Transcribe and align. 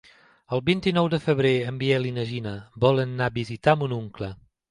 El 0.55 0.61
vint-i-nou 0.69 1.09
de 1.13 1.19
febrer 1.25 1.51
en 1.71 1.77
Biel 1.83 2.09
i 2.11 2.15
na 2.17 2.25
Gina 2.31 2.55
volen 2.87 3.13
anar 3.17 3.31
a 3.33 3.37
visitar 3.39 3.79
mon 3.83 3.97
oncle. 4.01 4.35